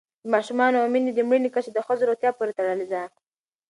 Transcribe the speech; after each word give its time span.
د 0.23 0.25
ماشومانو 0.33 0.75
او 0.81 0.87
میندو 0.93 1.11
د 1.15 1.19
مړینې 1.29 1.49
کچه 1.55 1.69
د 1.73 1.79
ښځو 1.87 2.07
روغتیا 2.09 2.31
پورې 2.37 2.55
تړلې 2.59 2.87
ده. 2.93 3.01